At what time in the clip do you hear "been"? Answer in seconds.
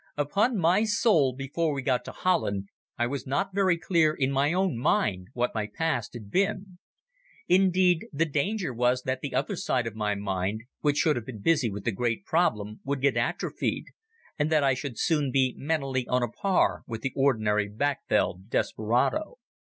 6.31-6.79